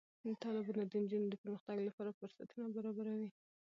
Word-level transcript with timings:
تالابونه 0.41 0.83
د 0.85 0.93
نجونو 1.03 1.27
د 1.29 1.35
پرمختګ 1.43 1.77
لپاره 1.87 2.15
فرصتونه 2.19 2.65
برابروي. 2.75 3.29